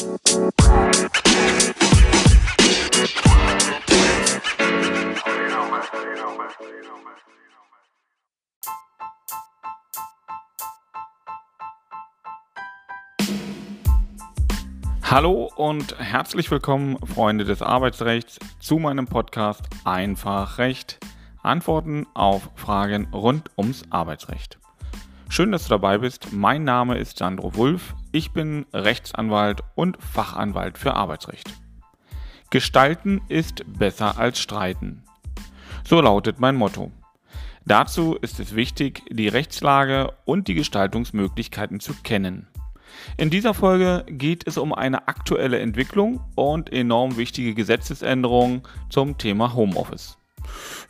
Hallo 0.00 0.16
und 15.56 15.98
herzlich 15.98 16.50
willkommen, 16.50 16.96
Freunde 17.06 17.44
des 17.44 17.60
Arbeitsrechts, 17.60 18.38
zu 18.58 18.78
meinem 18.78 19.06
Podcast 19.06 19.68
Einfach 19.84 20.56
Recht. 20.56 20.98
Antworten 21.42 22.06
auf 22.14 22.48
Fragen 22.54 23.08
rund 23.12 23.50
ums 23.58 23.82
Arbeitsrecht. 23.90 24.58
Schön, 25.28 25.52
dass 25.52 25.64
du 25.64 25.68
dabei 25.68 25.98
bist. 25.98 26.32
Mein 26.32 26.64
Name 26.64 26.96
ist 26.96 27.18
Sandro 27.18 27.54
Wulff. 27.54 27.94
Ich 28.12 28.32
bin 28.32 28.66
Rechtsanwalt 28.72 29.60
und 29.76 29.96
Fachanwalt 30.02 30.78
für 30.78 30.94
Arbeitsrecht. 30.94 31.48
Gestalten 32.50 33.20
ist 33.28 33.62
besser 33.78 34.18
als 34.18 34.40
streiten. 34.40 35.04
So 35.84 36.00
lautet 36.00 36.40
mein 36.40 36.56
Motto. 36.56 36.90
Dazu 37.64 38.16
ist 38.16 38.40
es 38.40 38.56
wichtig, 38.56 39.02
die 39.10 39.28
Rechtslage 39.28 40.12
und 40.24 40.48
die 40.48 40.54
Gestaltungsmöglichkeiten 40.54 41.78
zu 41.78 41.94
kennen. 42.02 42.48
In 43.16 43.30
dieser 43.30 43.54
Folge 43.54 44.04
geht 44.08 44.44
es 44.48 44.58
um 44.58 44.74
eine 44.74 45.06
aktuelle 45.06 45.60
Entwicklung 45.60 46.20
und 46.34 46.72
enorm 46.72 47.16
wichtige 47.16 47.54
Gesetzesänderungen 47.54 48.62
zum 48.88 49.18
Thema 49.18 49.54
Homeoffice. 49.54 50.18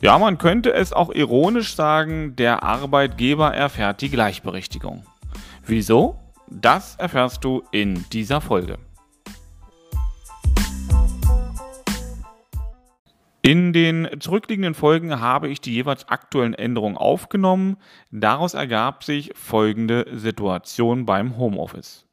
Ja, 0.01 0.17
man 0.17 0.39
könnte 0.39 0.73
es 0.73 0.91
auch 0.91 1.11
ironisch 1.11 1.75
sagen, 1.75 2.35
der 2.35 2.63
Arbeitgeber 2.63 3.53
erfährt 3.53 4.01
die 4.01 4.09
Gleichberechtigung. 4.09 5.05
Wieso? 5.67 6.17
Das 6.53 6.97
erfährst 6.97 7.45
du 7.45 7.63
in 7.71 8.03
dieser 8.11 8.41
Folge. 8.41 8.77
In 13.41 13.71
den 13.71 14.09
zurückliegenden 14.19 14.73
Folgen 14.73 15.21
habe 15.21 15.47
ich 15.47 15.61
die 15.61 15.73
jeweils 15.73 16.09
aktuellen 16.09 16.53
Änderungen 16.53 16.97
aufgenommen. 16.97 17.77
Daraus 18.11 18.53
ergab 18.53 19.05
sich 19.05 19.31
folgende 19.33 20.05
Situation 20.11 21.05
beim 21.05 21.37
Homeoffice. 21.37 22.05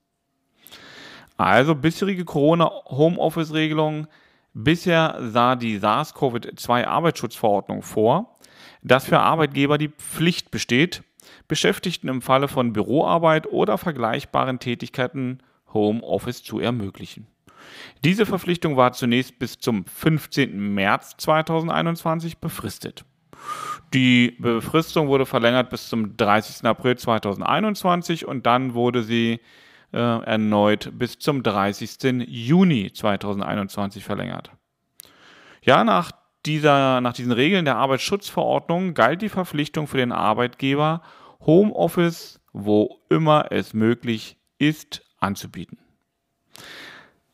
Also 1.37 1.75
bisherige 1.75 2.25
Corona-Homeoffice-Regelung. 2.25 4.07
Bisher 4.55 5.17
sah 5.21 5.57
die 5.57 5.79
SARS-CoV-2-Arbeitsschutzverordnung 5.79 7.83
vor, 7.83 8.39
dass 8.83 9.05
für 9.05 9.19
Arbeitgeber 9.19 9.79
die 9.79 9.89
Pflicht 9.89 10.53
besteht, 10.53 11.03
Beschäftigten 11.49 12.09
im 12.09 12.23
Falle 12.23 12.49
von 12.49 12.73
Büroarbeit 12.73 13.47
oder 13.47 13.79
vergleichbaren 13.79 14.59
Tätigkeiten 14.59 15.39
Homeoffice 15.73 16.43
zu 16.43 16.61
ermöglichen. 16.61 17.27
Diese 18.05 18.27
Verpflichtung 18.27 18.77
war 18.77 18.93
zunächst 18.93 19.39
bis 19.39 19.59
zum 19.59 19.85
15. 19.85 20.75
März 20.75 21.17
2021 21.19 22.39
befristet. 22.39 23.05
Die 23.95 24.37
Befristung 24.39 25.09
wurde 25.09 25.27
verlängert 25.27 25.71
bis 25.71 25.89
zum 25.89 26.17
30. 26.17 26.67
April 26.67 26.97
2021 26.97 28.27
und 28.27 28.47
dann 28.47 28.75
wurde 28.75 29.03
sie 29.03 29.41
äh, 29.93 29.99
erneut 29.99 30.91
bis 30.93 31.19
zum 31.19 31.43
30. 31.43 32.27
Juni 32.29 32.93
2021 32.93 34.05
verlängert. 34.05 34.51
Ja, 35.63 35.85
nach, 35.85 36.13
dieser, 36.45 37.01
nach 37.01 37.13
diesen 37.13 37.33
Regeln 37.33 37.65
der 37.65 37.77
Arbeitsschutzverordnung 37.77 38.95
galt 38.95 39.23
die 39.23 39.29
Verpflichtung 39.29 39.87
für 39.87 39.97
den 39.97 40.13
Arbeitgeber, 40.13 41.03
Homeoffice, 41.41 42.41
wo 42.53 43.01
immer 43.09 43.51
es 43.51 43.75
möglich 43.75 44.37
ist, 44.59 45.03
anzubieten. 45.19 45.79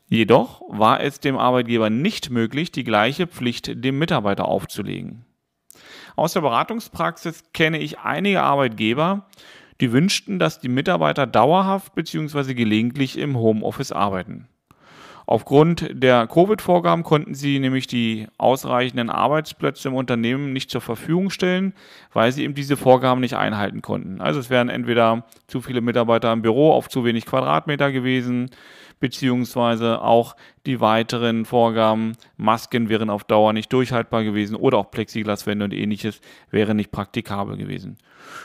Jedoch 0.07 0.61
war 0.69 1.01
es 1.01 1.19
dem 1.19 1.37
Arbeitgeber 1.37 1.89
nicht 1.89 2.29
möglich, 2.29 2.71
die 2.71 2.83
gleiche 2.83 3.27
Pflicht 3.27 3.83
dem 3.83 3.97
Mitarbeiter 3.97 4.45
aufzulegen. 4.45 5.25
Aus 6.15 6.33
der 6.33 6.41
Beratungspraxis 6.41 7.43
kenne 7.53 7.79
ich 7.79 7.99
einige 7.99 8.43
Arbeitgeber, 8.43 9.27
die 9.81 9.91
wünschten, 9.91 10.39
dass 10.39 10.59
die 10.59 10.69
Mitarbeiter 10.69 11.27
dauerhaft 11.27 11.95
bzw. 11.95 12.53
gelegentlich 12.53 13.17
im 13.17 13.35
Homeoffice 13.37 13.91
arbeiten. 13.91 14.47
Aufgrund 15.27 15.87
der 15.91 16.27
Covid-Vorgaben 16.27 17.03
konnten 17.03 17.33
sie 17.33 17.59
nämlich 17.59 17.87
die 17.87 18.27
ausreichenden 18.37 19.09
Arbeitsplätze 19.09 19.87
im 19.87 19.95
Unternehmen 19.95 20.53
nicht 20.53 20.69
zur 20.69 20.81
Verfügung 20.81 21.29
stellen, 21.29 21.73
weil 22.13 22.31
sie 22.31 22.43
eben 22.43 22.53
diese 22.53 22.77
Vorgaben 22.77 23.21
nicht 23.21 23.35
einhalten 23.35 23.81
konnten. 23.81 24.21
Also 24.21 24.39
es 24.39 24.49
wären 24.49 24.69
entweder 24.69 25.25
zu 25.47 25.61
viele 25.61 25.81
Mitarbeiter 25.81 26.31
im 26.31 26.41
Büro 26.41 26.71
auf 26.71 26.89
zu 26.89 27.05
wenig 27.05 27.25
Quadratmeter 27.25 27.91
gewesen, 27.91 28.51
beziehungsweise 28.99 30.01
auch 30.01 30.35
die 30.65 30.79
weiteren 30.79 31.45
Vorgaben, 31.45 32.13
Masken 32.37 32.89
wären 32.89 33.09
auf 33.09 33.23
Dauer 33.23 33.53
nicht 33.53 33.73
durchhaltbar 33.73 34.23
gewesen 34.23 34.55
oder 34.55 34.77
auch 34.77 34.91
Plexiglaswände 34.91 35.65
und 35.65 35.73
ähnliches 35.73 36.21
wäre 36.51 36.75
nicht 36.75 36.91
praktikabel 36.91 37.57
gewesen. 37.57 37.97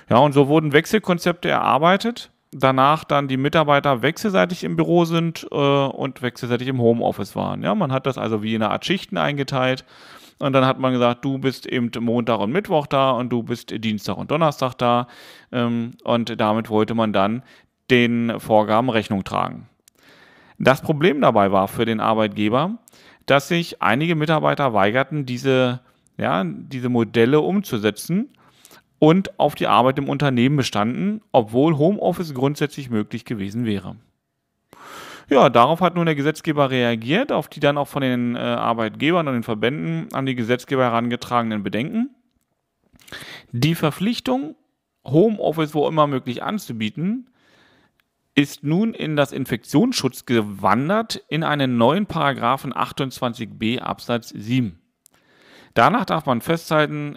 Ja, 0.08 0.18
und 0.18 0.32
so 0.32 0.48
wurden 0.48 0.72
Wechselkonzepte 0.72 1.48
erarbeitet, 1.48 2.30
danach 2.52 3.04
dann 3.04 3.28
die 3.28 3.36
Mitarbeiter 3.36 4.02
wechselseitig 4.02 4.64
im 4.64 4.76
Büro 4.76 5.04
sind 5.04 5.46
äh, 5.50 5.54
und 5.54 6.22
wechselseitig 6.22 6.68
im 6.68 6.80
Homeoffice 6.80 7.36
waren. 7.36 7.62
Ja, 7.62 7.74
man 7.74 7.92
hat 7.92 8.06
das 8.06 8.18
also 8.18 8.42
wie 8.42 8.54
in 8.54 8.62
einer 8.62 8.72
Art 8.72 8.84
Schichten 8.84 9.16
eingeteilt. 9.16 9.84
Und 10.38 10.54
dann 10.54 10.64
hat 10.64 10.78
man 10.78 10.92
gesagt, 10.92 11.24
du 11.24 11.38
bist 11.38 11.66
eben 11.66 11.90
Montag 12.00 12.40
und 12.40 12.50
Mittwoch 12.50 12.86
da 12.86 13.10
und 13.10 13.28
du 13.28 13.42
bist 13.42 13.72
Dienstag 13.84 14.16
und 14.16 14.30
Donnerstag 14.30 14.74
da. 14.74 15.06
Ähm, 15.52 15.92
und 16.02 16.40
damit 16.40 16.70
wollte 16.70 16.94
man 16.94 17.12
dann 17.12 17.42
den 17.90 18.40
Vorgaben 18.40 18.88
Rechnung 18.88 19.24
tragen. 19.24 19.68
Das 20.58 20.80
Problem 20.80 21.20
dabei 21.20 21.52
war 21.52 21.68
für 21.68 21.84
den 21.84 22.00
Arbeitgeber, 22.00 22.78
dass 23.26 23.48
sich 23.48 23.82
einige 23.82 24.14
Mitarbeiter 24.14 24.72
weigerten, 24.72 25.26
diese, 25.26 25.80
ja, 26.16 26.42
diese 26.44 26.88
Modelle 26.88 27.40
umzusetzen 27.40 28.30
und 29.00 29.40
auf 29.40 29.56
die 29.56 29.66
Arbeit 29.66 29.98
im 29.98 30.08
Unternehmen 30.08 30.56
bestanden, 30.56 31.22
obwohl 31.32 31.78
Homeoffice 31.78 32.34
grundsätzlich 32.34 32.90
möglich 32.90 33.24
gewesen 33.24 33.64
wäre. 33.64 33.96
Ja, 35.30 35.48
darauf 35.48 35.80
hat 35.80 35.94
nun 35.94 36.06
der 36.06 36.14
Gesetzgeber 36.14 36.70
reagiert, 36.70 37.32
auf 37.32 37.48
die 37.48 37.60
dann 37.60 37.78
auch 37.78 37.88
von 37.88 38.02
den 38.02 38.36
äh, 38.36 38.38
Arbeitgebern 38.38 39.26
und 39.26 39.34
den 39.34 39.42
Verbänden 39.42 40.12
an 40.12 40.26
die 40.26 40.34
Gesetzgeber 40.34 40.84
herangetragenen 40.84 41.62
Bedenken. 41.62 42.10
Die 43.52 43.74
Verpflichtung, 43.74 44.54
Homeoffice 45.06 45.74
wo 45.74 45.88
immer 45.88 46.06
möglich 46.06 46.42
anzubieten, 46.42 47.30
ist 48.34 48.64
nun 48.64 48.92
in 48.92 49.16
das 49.16 49.32
Infektionsschutz 49.32 50.26
gewandert 50.26 51.22
in 51.28 51.42
einen 51.42 51.78
neuen 51.78 52.06
Paragraphen 52.06 52.74
28b 52.74 53.78
Absatz 53.78 54.28
7. 54.28 54.78
Danach 55.74 56.04
darf 56.04 56.26
man 56.26 56.40
festhalten, 56.40 57.16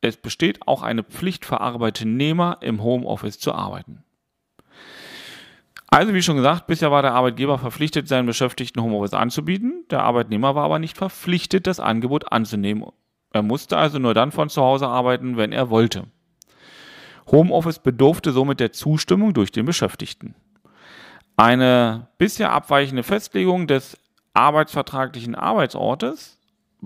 es 0.00 0.16
besteht 0.16 0.66
auch 0.66 0.82
eine 0.82 1.02
Pflicht 1.02 1.44
für 1.44 1.60
Arbeitnehmer 1.60 2.58
im 2.60 2.82
Homeoffice 2.82 3.38
zu 3.38 3.54
arbeiten. 3.54 4.04
Also 5.88 6.12
wie 6.14 6.22
schon 6.22 6.36
gesagt, 6.36 6.66
bisher 6.66 6.90
war 6.90 7.02
der 7.02 7.14
Arbeitgeber 7.14 7.58
verpflichtet, 7.58 8.08
seinen 8.08 8.26
Beschäftigten 8.26 8.82
Homeoffice 8.82 9.14
anzubieten. 9.14 9.84
Der 9.90 10.02
Arbeitnehmer 10.02 10.54
war 10.54 10.64
aber 10.64 10.78
nicht 10.78 10.96
verpflichtet, 10.96 11.66
das 11.66 11.80
Angebot 11.80 12.32
anzunehmen. 12.32 12.90
Er 13.32 13.42
musste 13.42 13.76
also 13.76 13.98
nur 13.98 14.12
dann 14.12 14.32
von 14.32 14.48
zu 14.48 14.62
Hause 14.62 14.88
arbeiten, 14.88 15.36
wenn 15.36 15.52
er 15.52 15.70
wollte. 15.70 16.04
Homeoffice 17.30 17.78
bedurfte 17.78 18.32
somit 18.32 18.60
der 18.60 18.72
Zustimmung 18.72 19.34
durch 19.34 19.52
den 19.52 19.66
Beschäftigten. 19.66 20.34
Eine 21.36 22.08
bisher 22.18 22.52
abweichende 22.52 23.02
Festlegung 23.02 23.66
des 23.66 23.98
arbeitsvertraglichen 24.34 25.34
Arbeitsortes 25.34 26.35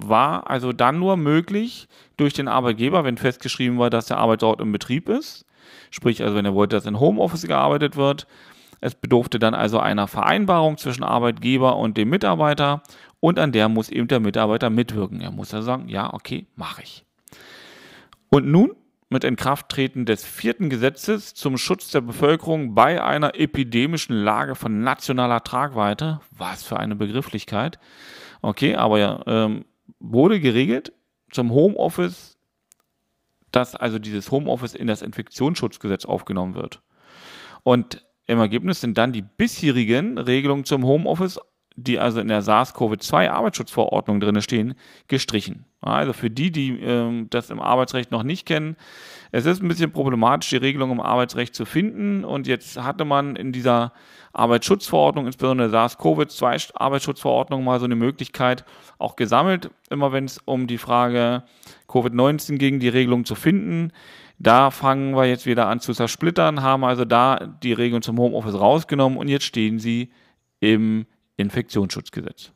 war 0.08 0.50
also 0.50 0.72
dann 0.72 0.98
nur 0.98 1.16
möglich 1.16 1.88
durch 2.16 2.32
den 2.32 2.48
Arbeitgeber, 2.48 3.04
wenn 3.04 3.16
festgeschrieben 3.16 3.78
war, 3.78 3.90
dass 3.90 4.06
der 4.06 4.18
Arbeitsort 4.18 4.60
im 4.60 4.72
Betrieb 4.72 5.08
ist. 5.08 5.44
Sprich, 5.90 6.22
also 6.22 6.36
wenn 6.36 6.44
er 6.44 6.54
wollte, 6.54 6.76
dass 6.76 6.86
in 6.86 7.00
Homeoffice 7.00 7.46
gearbeitet 7.46 7.96
wird. 7.96 8.26
Es 8.80 8.94
bedurfte 8.94 9.38
dann 9.38 9.54
also 9.54 9.78
einer 9.78 10.08
Vereinbarung 10.08 10.78
zwischen 10.78 11.02
Arbeitgeber 11.02 11.76
und 11.76 11.96
dem 11.96 12.08
Mitarbeiter 12.08 12.82
und 13.20 13.38
an 13.38 13.52
der 13.52 13.68
muss 13.68 13.90
eben 13.90 14.08
der 14.08 14.20
Mitarbeiter 14.20 14.70
mitwirken. 14.70 15.20
Er 15.20 15.30
muss 15.30 15.52
ja 15.52 15.62
sagen, 15.62 15.88
ja, 15.88 16.12
okay, 16.14 16.46
mache 16.56 16.82
ich. 16.82 17.04
Und 18.30 18.46
nun 18.46 18.72
mit 19.10 19.24
Inkrafttreten 19.24 20.06
des 20.06 20.24
vierten 20.24 20.70
Gesetzes 20.70 21.34
zum 21.34 21.58
Schutz 21.58 21.90
der 21.90 22.00
Bevölkerung 22.00 22.74
bei 22.74 23.02
einer 23.02 23.34
epidemischen 23.34 24.14
Lage 24.14 24.54
von 24.54 24.82
nationaler 24.82 25.42
Tragweite, 25.42 26.20
was 26.30 26.62
für 26.62 26.78
eine 26.78 26.94
Begrifflichkeit, 26.94 27.78
okay, 28.40 28.76
aber 28.76 28.98
ja, 29.00 29.20
ähm, 29.26 29.64
wurde 30.00 30.40
geregelt 30.40 30.92
zum 31.30 31.52
Homeoffice, 31.52 32.38
dass 33.52 33.74
also 33.76 33.98
dieses 33.98 34.30
Homeoffice 34.30 34.74
in 34.74 34.86
das 34.86 35.02
Infektionsschutzgesetz 35.02 36.04
aufgenommen 36.04 36.54
wird. 36.54 36.82
Und 37.62 38.06
im 38.26 38.38
Ergebnis 38.38 38.80
sind 38.80 38.96
dann 38.96 39.12
die 39.12 39.22
bisherigen 39.22 40.18
Regelungen 40.18 40.64
zum 40.64 40.84
Homeoffice 40.84 41.38
die 41.82 41.98
also 41.98 42.20
in 42.20 42.28
der 42.28 42.42
SARS-CoV-2 42.42 43.30
Arbeitsschutzverordnung 43.30 44.20
drin 44.20 44.40
stehen, 44.42 44.74
gestrichen. 45.08 45.64
Also 45.80 46.12
für 46.12 46.30
die, 46.30 46.50
die 46.50 46.80
äh, 46.80 47.26
das 47.30 47.50
im 47.50 47.60
Arbeitsrecht 47.60 48.10
noch 48.10 48.22
nicht 48.22 48.46
kennen, 48.46 48.76
Es 49.32 49.46
ist 49.46 49.62
ein 49.62 49.68
bisschen 49.68 49.92
problematisch, 49.92 50.50
die 50.50 50.56
Regelung 50.56 50.90
im 50.90 51.00
Arbeitsrecht 51.00 51.54
zu 51.54 51.64
finden. 51.64 52.24
Und 52.24 52.46
jetzt 52.46 52.82
hatte 52.82 53.04
man 53.04 53.36
in 53.36 53.52
dieser 53.52 53.92
Arbeitsschutzverordnung, 54.32 55.26
insbesondere 55.26 55.70
der 55.70 55.80
SARS-CoV-2-Arbeitsschutzverordnung, 55.80 57.64
mal 57.64 57.78
so 57.78 57.86
eine 57.86 57.96
Möglichkeit 57.96 58.64
auch 58.98 59.16
gesammelt, 59.16 59.70
immer 59.88 60.12
wenn 60.12 60.26
es 60.26 60.38
um 60.44 60.66
die 60.66 60.78
Frage 60.78 61.44
Covid-19 61.88 62.58
ging, 62.58 62.78
die 62.78 62.88
Regelung 62.88 63.24
zu 63.24 63.34
finden. 63.34 63.92
Da 64.38 64.70
fangen 64.70 65.14
wir 65.14 65.26
jetzt 65.26 65.46
wieder 65.46 65.66
an 65.66 65.80
zu 65.80 65.92
zersplittern, 65.92 66.62
haben 66.62 66.84
also 66.84 67.04
da 67.04 67.46
die 67.62 67.72
Regelung 67.72 68.02
zum 68.02 68.18
Homeoffice 68.18 68.58
rausgenommen 68.58 69.18
und 69.18 69.28
jetzt 69.28 69.44
stehen 69.44 69.78
sie 69.78 70.10
im 70.60 71.06
Infektionsschutzgesetz. 71.40 72.52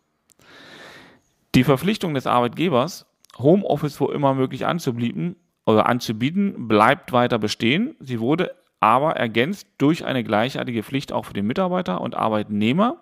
Die 1.54 1.64
Verpflichtung 1.64 2.14
des 2.14 2.26
Arbeitgebers, 2.26 3.06
Homeoffice 3.38 4.00
wo 4.00 4.08
immer 4.08 4.34
möglich 4.34 4.66
anzubieten, 4.66 5.36
oder 5.66 5.86
anzubieten, 5.86 6.68
bleibt 6.68 7.12
weiter 7.12 7.38
bestehen. 7.38 7.96
Sie 8.00 8.20
wurde 8.20 8.54
aber 8.80 9.16
ergänzt 9.16 9.66
durch 9.78 10.04
eine 10.04 10.22
gleichartige 10.22 10.82
Pflicht 10.82 11.12
auch 11.12 11.24
für 11.24 11.32
den 11.32 11.46
Mitarbeiter 11.46 12.00
und 12.00 12.14
Arbeitnehmer. 12.14 13.00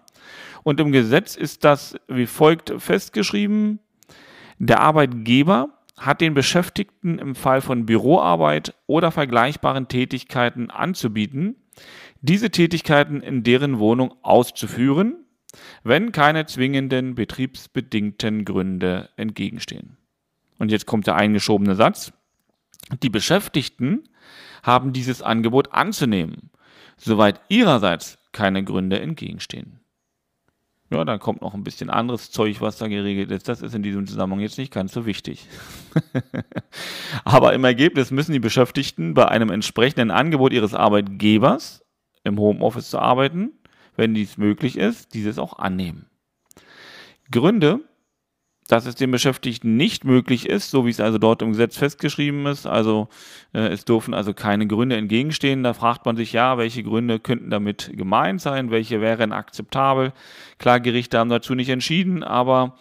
Und 0.62 0.78
im 0.78 0.92
Gesetz 0.92 1.34
ist 1.34 1.64
das 1.64 1.96
wie 2.06 2.26
folgt 2.26 2.72
festgeschrieben. 2.78 3.80
Der 4.58 4.80
Arbeitgeber 4.80 5.70
hat 5.96 6.20
den 6.20 6.34
Beschäftigten 6.34 7.18
im 7.18 7.34
Fall 7.34 7.60
von 7.60 7.84
Büroarbeit 7.84 8.74
oder 8.86 9.10
vergleichbaren 9.10 9.88
Tätigkeiten 9.88 10.70
anzubieten, 10.70 11.56
diese 12.20 12.50
Tätigkeiten 12.50 13.20
in 13.20 13.42
deren 13.42 13.78
Wohnung 13.78 14.14
auszuführen, 14.22 15.16
wenn 15.84 16.12
keine 16.12 16.46
zwingenden 16.46 17.14
betriebsbedingten 17.14 18.44
Gründe 18.44 19.10
entgegenstehen. 19.16 19.96
Und 20.58 20.70
jetzt 20.70 20.86
kommt 20.86 21.06
der 21.06 21.16
eingeschobene 21.16 21.74
Satz. 21.74 22.12
Die 23.02 23.10
Beschäftigten 23.10 24.04
haben 24.62 24.92
dieses 24.92 25.22
Angebot 25.22 25.72
anzunehmen, 25.72 26.50
soweit 26.96 27.40
ihrerseits 27.48 28.18
keine 28.32 28.64
Gründe 28.64 29.00
entgegenstehen. 29.00 29.80
Ja, 30.92 31.06
dann 31.06 31.20
kommt 31.20 31.40
noch 31.40 31.54
ein 31.54 31.64
bisschen 31.64 31.88
anderes 31.88 32.30
Zeug, 32.30 32.60
was 32.60 32.76
da 32.76 32.86
geregelt 32.86 33.30
ist. 33.30 33.48
Das 33.48 33.62
ist 33.62 33.74
in 33.74 33.82
diesem 33.82 34.06
Zusammenhang 34.06 34.40
jetzt 34.40 34.58
nicht 34.58 34.72
ganz 34.72 34.92
so 34.92 35.06
wichtig. 35.06 35.46
Aber 37.24 37.54
im 37.54 37.64
Ergebnis 37.64 38.10
müssen 38.10 38.32
die 38.32 38.40
Beschäftigten 38.40 39.14
bei 39.14 39.26
einem 39.26 39.50
entsprechenden 39.50 40.10
Angebot 40.10 40.52
ihres 40.52 40.74
Arbeitgebers 40.74 41.82
im 42.24 42.38
Homeoffice 42.38 42.90
zu 42.90 42.98
arbeiten, 42.98 43.52
wenn 43.96 44.14
dies 44.14 44.38
möglich 44.38 44.78
ist, 44.78 45.14
dieses 45.14 45.38
auch 45.38 45.58
annehmen. 45.58 46.06
Gründe 47.30 47.80
dass 48.72 48.86
es 48.86 48.94
den 48.94 49.10
Beschäftigten 49.10 49.76
nicht 49.76 50.06
möglich 50.06 50.48
ist, 50.48 50.70
so 50.70 50.86
wie 50.86 50.90
es 50.90 50.98
also 50.98 51.18
dort 51.18 51.42
im 51.42 51.50
Gesetz 51.50 51.76
festgeschrieben 51.76 52.46
ist. 52.46 52.66
Also 52.66 53.08
äh, 53.52 53.66
es 53.68 53.84
dürfen 53.84 54.14
also 54.14 54.32
keine 54.32 54.66
Gründe 54.66 54.96
entgegenstehen. 54.96 55.62
Da 55.62 55.74
fragt 55.74 56.06
man 56.06 56.16
sich 56.16 56.32
ja, 56.32 56.56
welche 56.56 56.82
Gründe 56.82 57.18
könnten 57.18 57.50
damit 57.50 57.90
gemeint 57.92 58.40
sein, 58.40 58.70
welche 58.70 59.02
wären 59.02 59.32
akzeptabel. 59.32 60.14
Klar, 60.58 60.80
Gerichte 60.80 61.18
haben 61.18 61.28
dazu 61.28 61.54
nicht 61.54 61.68
entschieden, 61.68 62.22
aber 62.22 62.76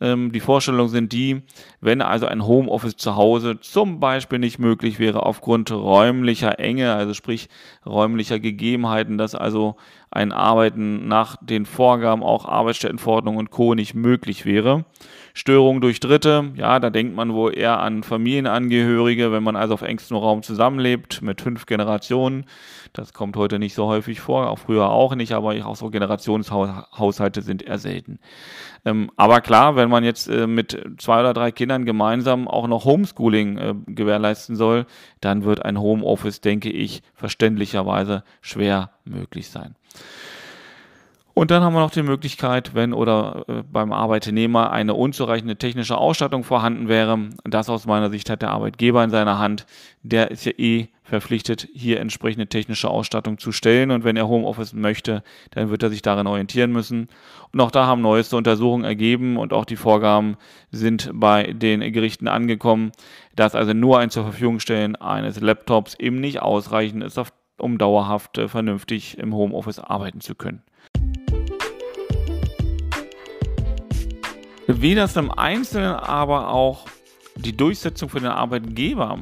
ähm, 0.00 0.32
die 0.32 0.40
Vorstellungen 0.40 0.88
sind 0.88 1.12
die, 1.12 1.42
wenn 1.80 2.02
also 2.02 2.26
ein 2.26 2.46
Homeoffice 2.46 2.96
zu 2.96 3.16
Hause 3.16 3.60
zum 3.60 4.00
Beispiel 4.00 4.38
nicht 4.38 4.58
möglich 4.58 4.98
wäre 4.98 5.24
aufgrund 5.24 5.70
räumlicher 5.70 6.58
Enge, 6.58 6.94
also 6.94 7.14
sprich 7.14 7.48
räumlicher 7.84 8.38
Gegebenheiten, 8.38 9.18
dass 9.18 9.34
also 9.34 9.76
ein 10.10 10.32
Arbeiten 10.32 11.08
nach 11.08 11.36
den 11.40 11.66
Vorgaben 11.66 12.22
auch 12.22 12.46
Arbeitsstättenverordnung 12.46 13.36
und 13.36 13.50
Co. 13.50 13.74
nicht 13.74 13.94
möglich 13.94 14.46
wäre. 14.46 14.84
Störungen 15.34 15.82
durch 15.82 16.00
Dritte, 16.00 16.52
ja, 16.54 16.80
da 16.80 16.88
denkt 16.88 17.14
man 17.14 17.34
wohl 17.34 17.54
eher 17.54 17.80
an 17.80 18.02
Familienangehörige, 18.02 19.32
wenn 19.32 19.42
man 19.42 19.54
also 19.54 19.74
auf 19.74 19.82
engstem 19.82 20.16
Raum 20.16 20.42
zusammenlebt 20.42 21.20
mit 21.20 21.42
fünf 21.42 21.66
Generationen. 21.66 22.46
Das 22.94 23.12
kommt 23.12 23.36
heute 23.36 23.58
nicht 23.58 23.74
so 23.74 23.86
häufig 23.86 24.20
vor, 24.20 24.48
auch 24.48 24.58
früher 24.58 24.88
auch 24.88 25.14
nicht, 25.14 25.32
aber 25.32 25.54
auch 25.66 25.76
so 25.76 25.90
Generationshaushalte 25.90 27.42
sind 27.42 27.60
eher 27.60 27.76
selten. 27.76 28.18
Ähm, 28.86 29.10
aber 29.16 29.42
klar, 29.42 29.76
wenn 29.76 29.85
man 29.90 30.04
jetzt 30.04 30.28
äh, 30.28 30.46
mit 30.46 30.78
zwei 30.98 31.20
oder 31.20 31.34
drei 31.34 31.52
Kindern 31.52 31.84
gemeinsam 31.84 32.48
auch 32.48 32.66
noch 32.68 32.84
Homeschooling 32.84 33.58
äh, 33.58 33.74
gewährleisten 33.86 34.56
soll, 34.56 34.86
dann 35.20 35.44
wird 35.44 35.64
ein 35.64 35.80
Homeoffice, 35.80 36.40
denke 36.40 36.70
ich, 36.70 37.02
verständlicherweise 37.14 38.24
schwer 38.40 38.90
möglich 39.04 39.50
sein. 39.50 39.74
Und 41.38 41.50
dann 41.50 41.62
haben 41.62 41.74
wir 41.74 41.80
noch 41.80 41.90
die 41.90 42.02
Möglichkeit, 42.02 42.74
wenn 42.74 42.94
oder 42.94 43.44
äh, 43.46 43.62
beim 43.70 43.92
Arbeitnehmer 43.92 44.70
eine 44.70 44.94
unzureichende 44.94 45.56
technische 45.56 45.98
Ausstattung 45.98 46.44
vorhanden 46.44 46.88
wäre, 46.88 47.28
das 47.44 47.68
aus 47.68 47.84
meiner 47.84 48.08
Sicht 48.08 48.30
hat 48.30 48.40
der 48.40 48.52
Arbeitgeber 48.52 49.04
in 49.04 49.10
seiner 49.10 49.38
Hand, 49.38 49.66
der 50.02 50.30
ist 50.30 50.46
ja 50.46 50.52
eh 50.56 50.88
verpflichtet, 51.02 51.68
hier 51.74 52.00
entsprechende 52.00 52.46
technische 52.46 52.88
Ausstattung 52.88 53.36
zu 53.36 53.52
stellen. 53.52 53.90
Und 53.90 54.02
wenn 54.02 54.16
er 54.16 54.28
Homeoffice 54.28 54.72
möchte, 54.72 55.22
dann 55.50 55.68
wird 55.68 55.82
er 55.82 55.90
sich 55.90 56.00
darin 56.00 56.26
orientieren 56.26 56.72
müssen. 56.72 57.08
Und 57.52 57.60
auch 57.60 57.70
da 57.70 57.84
haben 57.84 58.00
neueste 58.00 58.38
Untersuchungen 58.38 58.84
ergeben 58.84 59.36
und 59.36 59.52
auch 59.52 59.66
die 59.66 59.76
Vorgaben 59.76 60.38
sind 60.70 61.10
bei 61.12 61.52
den 61.52 61.80
Gerichten 61.92 62.28
angekommen, 62.28 62.92
dass 63.34 63.54
also 63.54 63.74
nur 63.74 63.98
ein 63.98 64.08
zur 64.08 64.22
Verfügung 64.22 64.58
stellen 64.58 64.96
eines 64.96 65.38
Laptops 65.38 65.96
eben 65.96 66.18
nicht 66.18 66.40
ausreichend 66.40 67.04
ist, 67.04 67.20
um 67.58 67.76
dauerhaft 67.76 68.38
äh, 68.38 68.48
vernünftig 68.48 69.18
im 69.18 69.34
Homeoffice 69.34 69.80
arbeiten 69.80 70.22
zu 70.22 70.34
können. 70.34 70.62
Wie 74.66 74.94
das 74.96 75.16
im 75.16 75.30
Einzelnen 75.30 75.94
aber 75.94 76.48
auch 76.48 76.86
die 77.36 77.56
Durchsetzung 77.56 78.08
für 78.08 78.18
den 78.18 78.30
Arbeitgeber 78.30 79.18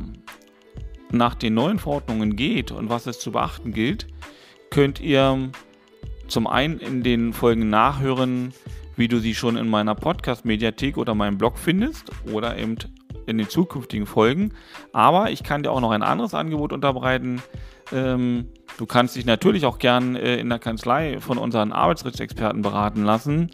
nach 1.10 1.34
den 1.34 1.54
neuen 1.54 1.78
Verordnungen 1.78 2.34
geht 2.34 2.72
und 2.72 2.88
was 2.88 3.06
es 3.06 3.18
zu 3.18 3.32
beachten 3.32 3.72
gilt, 3.72 4.06
könnt 4.70 5.00
ihr 5.00 5.50
zum 6.28 6.46
einen 6.46 6.78
in 6.78 7.02
den 7.02 7.32
Folgen 7.32 7.68
nachhören, 7.68 8.54
wie 8.96 9.06
du 9.06 9.18
sie 9.18 9.34
schon 9.34 9.56
in 9.56 9.68
meiner 9.68 9.94
Podcast-Mediathek 9.94 10.96
oder 10.96 11.14
meinem 11.14 11.36
Blog 11.36 11.58
findest 11.58 12.10
oder 12.32 12.56
eben 12.56 12.76
in 13.26 13.38
den 13.38 13.48
zukünftigen 13.48 14.06
Folgen. 14.06 14.52
Aber 14.92 15.30
ich 15.30 15.42
kann 15.42 15.62
dir 15.62 15.72
auch 15.72 15.80
noch 15.80 15.90
ein 15.90 16.02
anderes 16.02 16.34
Angebot 16.34 16.72
unterbreiten. 16.72 17.42
Ähm, 17.92 18.48
du 18.78 18.86
kannst 18.86 19.16
dich 19.16 19.26
natürlich 19.26 19.66
auch 19.66 19.78
gern 19.78 20.16
äh, 20.16 20.36
in 20.36 20.48
der 20.48 20.58
Kanzlei 20.58 21.20
von 21.20 21.36
unseren 21.36 21.72
Arbeitsrechtsexperten 21.72 22.62
beraten 22.62 23.04
lassen. 23.04 23.50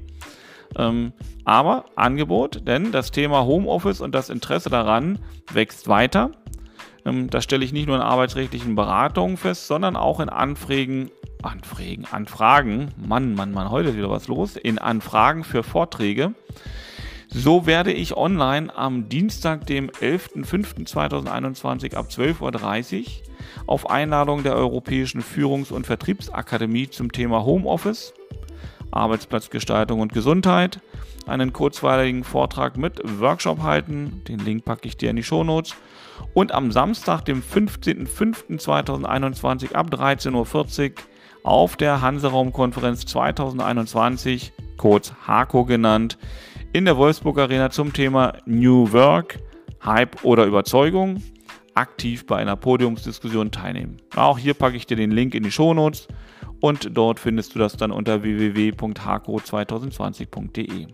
Ähm, 0.78 1.14
aber 1.46 1.86
Angebot, 1.96 2.68
denn 2.68 2.92
das 2.92 3.12
Thema 3.12 3.46
Homeoffice 3.46 4.02
und 4.02 4.14
das 4.14 4.30
Interesse 4.30 4.70
daran 4.70 5.20
wächst 5.52 5.88
weiter. 5.88 6.32
Ähm, 7.06 7.30
das 7.30 7.46
stelle 7.46 7.64
ich 7.64 7.74
nicht 7.74 7.88
nur 7.88 7.96
in 7.96 8.02
arbeitsrechtlichen 8.02 8.76
Beratungen 8.76 9.38
fest, 9.38 9.68
sondern 9.68 9.96
auch 9.96 10.20
in 10.20 10.30
Anfragen, 10.30 11.10
Anfragen, 11.42 12.06
Anfragen, 12.12 12.90
Mann, 12.98 13.34
Mann, 13.34 13.54
Mann, 13.54 13.72
heute 13.72 13.90
ist 13.90 13.98
wieder 13.98 14.10
was 14.10 14.28
los, 14.28 14.56
in 14.56 14.78
Anfragen 14.78 15.44
für 15.44 15.64
Vorträge. 15.64 16.34
So 17.40 17.68
werde 17.68 17.94
ich 17.94 18.18
online 18.18 18.76
am 18.76 19.10
Dienstag, 19.10 19.68
dem 19.68 19.92
11.05.2021 19.92 21.94
ab 21.94 22.08
12.30 22.10 22.42
Uhr 22.42 22.50
auf 23.68 23.92
Einladung 23.92 24.42
der 24.42 24.56
Europäischen 24.56 25.22
Führungs- 25.22 25.72
und 25.72 25.86
Vertriebsakademie 25.86 26.90
zum 26.90 27.12
Thema 27.12 27.46
Homeoffice, 27.46 28.16
Arbeitsplatzgestaltung 28.90 30.00
und 30.00 30.14
Gesundheit 30.14 30.80
einen 31.28 31.54
kurzweiligen 31.54 32.24
Vortrag 32.24 32.76
mit 32.76 33.00
Workshop 33.20 33.62
halten. 33.62 34.24
Den 34.28 34.40
Link 34.40 34.66
packe 34.66 34.88
ich 34.88 34.98
dir 34.98 35.12
in 35.12 35.18
die 35.18 35.24
Shownotes. 35.24 35.76
Und 36.34 36.52
am 36.52 36.72
Samstag, 36.72 37.24
dem 37.26 37.44
15.05.2021 37.44 39.76
ab 39.76 39.92
13.40 39.92 40.34
Uhr 40.34 40.46
auf 41.44 41.78
der 41.78 42.02
Hanseraumkonferenz 42.02 43.06
2021, 43.06 44.54
kurz 44.78 45.14
HAKO 45.28 45.66
genannt, 45.66 46.18
in 46.78 46.86
der 46.86 46.96
Wolfsburg 46.96 47.40
Arena 47.40 47.72
zum 47.72 47.92
Thema 47.92 48.34
New 48.46 48.92
Work, 48.92 49.40
Hype 49.84 50.24
oder 50.24 50.46
Überzeugung 50.46 51.24
aktiv 51.74 52.28
bei 52.28 52.38
einer 52.38 52.56
Podiumsdiskussion 52.56 53.50
teilnehmen. 53.50 53.98
Auch 54.16 54.38
hier 54.38 54.54
packe 54.54 54.78
ich 54.78 54.86
dir 54.86 54.96
den 54.96 55.10
Link 55.10 55.34
in 55.34 55.42
die 55.42 55.50
Shownotes 55.50 56.08
und 56.60 56.96
dort 56.96 57.20
findest 57.20 57.56
du 57.56 57.60
das 57.60 57.78
dann 57.78 57.92
unter 57.92 58.22
www.hako2020.de. 58.22 60.86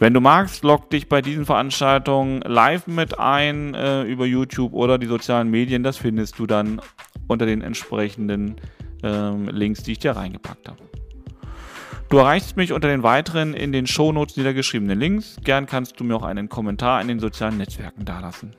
Wenn 0.00 0.12
du 0.12 0.20
magst, 0.20 0.62
log 0.64 0.90
dich 0.90 1.08
bei 1.08 1.22
diesen 1.22 1.46
Veranstaltungen 1.46 2.42
live 2.42 2.86
mit 2.88 3.18
ein 3.18 3.72
äh, 3.72 4.02
über 4.02 4.26
YouTube 4.26 4.74
oder 4.74 4.98
die 4.98 5.06
sozialen 5.06 5.50
Medien. 5.50 5.82
Das 5.82 5.96
findest 5.96 6.38
du 6.38 6.46
dann 6.46 6.82
unter 7.26 7.46
den 7.46 7.62
entsprechenden 7.62 8.56
ähm, 9.02 9.48
Links, 9.48 9.82
die 9.82 9.92
ich 9.92 9.98
dir 9.98 10.10
reingepackt 10.10 10.68
habe. 10.68 10.82
Du 12.10 12.16
erreichst 12.16 12.56
mich 12.56 12.72
unter 12.72 12.88
den 12.88 13.02
weiteren 13.02 13.52
in 13.52 13.70
den 13.70 13.86
Shownotes 13.86 14.38
niedergeschriebenen 14.38 14.98
Links. 14.98 15.36
Gern 15.44 15.66
kannst 15.66 16.00
du 16.00 16.04
mir 16.04 16.16
auch 16.16 16.22
einen 16.22 16.48
Kommentar 16.48 17.02
in 17.02 17.08
den 17.08 17.20
sozialen 17.20 17.58
Netzwerken 17.58 18.06
dalassen. 18.06 18.56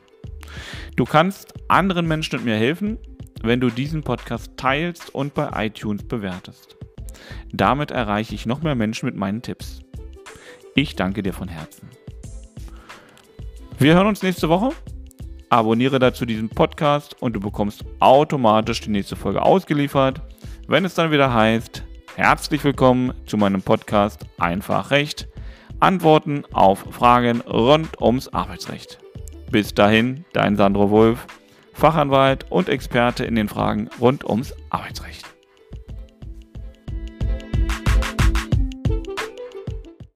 Du 0.95 1.03
kannst 1.03 1.55
anderen 1.67 2.07
Menschen 2.07 2.35
mit 2.35 2.45
mir 2.45 2.55
helfen, 2.55 2.99
wenn 3.41 3.59
du 3.59 3.71
diesen 3.71 4.03
Podcast 4.03 4.51
teilst 4.55 5.15
und 5.15 5.33
bei 5.33 5.65
iTunes 5.65 6.03
bewertest. 6.03 6.77
Damit 7.51 7.89
erreiche 7.89 8.35
ich 8.35 8.45
noch 8.45 8.61
mehr 8.61 8.75
Menschen 8.75 9.07
mit 9.07 9.15
meinen 9.15 9.41
Tipps. 9.41 9.79
Ich 10.75 10.95
danke 10.95 11.23
dir 11.23 11.33
von 11.33 11.47
Herzen. 11.47 11.89
Wir 13.79 13.95
hören 13.95 14.07
uns 14.07 14.21
nächste 14.21 14.49
Woche. 14.49 14.73
Abonniere 15.49 15.97
dazu 15.97 16.27
diesen 16.27 16.49
Podcast 16.49 17.19
und 17.19 17.33
du 17.33 17.39
bekommst 17.39 17.83
automatisch 17.99 18.81
die 18.81 18.91
nächste 18.91 19.15
Folge 19.15 19.41
ausgeliefert, 19.41 20.21
wenn 20.67 20.85
es 20.85 20.93
dann 20.93 21.09
wieder 21.11 21.33
heißt, 21.33 21.83
herzlich 22.19 22.65
willkommen 22.65 23.13
zu 23.27 23.37
meinem 23.37 23.61
Podcast 23.61 24.25
Einfach 24.37 24.91
Recht. 24.91 25.29
Antworten 25.79 26.43
auf 26.51 26.79
Fragen 26.91 27.39
rund 27.39 28.01
ums 28.01 28.27
Arbeitsrecht. 28.27 28.99
Bis 29.49 29.73
dahin, 29.73 30.25
dein 30.33 30.57
Sandro 30.57 30.89
Wolf, 30.89 31.25
Fachanwalt 31.71 32.45
und 32.51 32.67
Experte 32.67 33.23
in 33.23 33.35
den 33.35 33.47
Fragen 33.47 33.89
rund 34.01 34.25
ums 34.25 34.53
Arbeitsrecht. 34.69 35.28